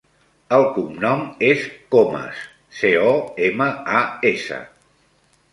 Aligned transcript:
El 0.55 0.63
cognom 0.77 1.21
és 1.49 1.67
Comas: 1.95 2.41
ce, 2.79 2.93
o, 3.13 3.15
ema, 3.51 3.69
a, 4.01 4.03
essa. 4.35 4.63